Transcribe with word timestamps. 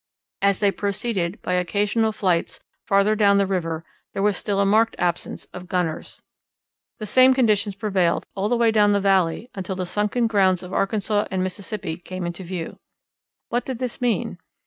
As 0.41 0.57
they 0.57 0.71
proceeded, 0.71 1.39
by 1.43 1.53
occasional 1.53 2.11
flights, 2.11 2.59
farther 2.87 3.15
down 3.15 3.37
the 3.37 3.45
river 3.45 3.85
there 4.13 4.23
was 4.23 4.35
still 4.35 4.59
a 4.59 4.65
marked 4.65 4.95
absence 4.97 5.45
of 5.53 5.67
gunners. 5.67 6.23
The 6.97 7.05
same 7.05 7.35
conditions 7.35 7.75
prevailed 7.75 8.25
all 8.33 8.49
the 8.49 8.57
way 8.57 8.71
down 8.71 8.93
the 8.93 8.99
valley 8.99 9.51
until 9.53 9.75
the 9.75 9.85
sunken 9.85 10.25
grounds 10.25 10.63
of 10.63 10.73
Arkansas 10.73 11.27
and 11.29 11.43
Mississippi 11.43 11.97
came 11.97 12.25
into 12.25 12.43
view. 12.43 12.79
What 13.49 13.63
did 13.63 13.77
this 13.77 14.01
mean? 14.01 14.39